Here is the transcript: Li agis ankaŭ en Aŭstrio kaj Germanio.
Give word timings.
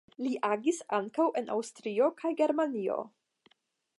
Li 0.27 0.29
agis 0.47 0.79
ankaŭ 0.99 1.25
en 1.41 1.51
Aŭstrio 1.57 2.09
kaj 2.23 2.33
Germanio. 2.41 2.99